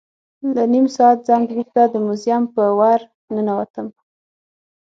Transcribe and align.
له 0.55 0.63
نیم 0.73 0.85
ساعت 0.95 1.17
ځنډ 1.27 1.45
وروسته 1.51 1.81
د 1.87 1.95
موزیم 2.05 2.43
په 2.55 2.63
ور 2.79 2.99
ننوتم. 3.33 3.87